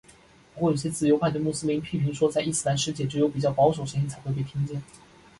[0.55, 4.81] 不过有些自由派的穆斯林批评说在伊斯兰世界只有比较保守声音才会被听见。